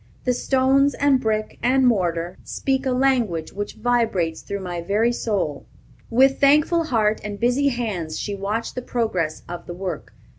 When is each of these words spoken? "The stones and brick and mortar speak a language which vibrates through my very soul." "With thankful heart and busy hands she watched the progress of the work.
"The 0.23 0.33
stones 0.33 0.95
and 0.95 1.21
brick 1.21 1.59
and 1.61 1.85
mortar 1.85 2.35
speak 2.43 2.87
a 2.87 2.91
language 2.91 3.53
which 3.53 3.75
vibrates 3.75 4.41
through 4.41 4.61
my 4.61 4.81
very 4.81 5.13
soul." 5.13 5.67
"With 6.09 6.39
thankful 6.39 6.85
heart 6.85 7.21
and 7.23 7.39
busy 7.39 7.67
hands 7.67 8.17
she 8.17 8.33
watched 8.33 8.73
the 8.73 8.81
progress 8.81 9.43
of 9.47 9.67
the 9.67 9.75
work. 9.75 10.15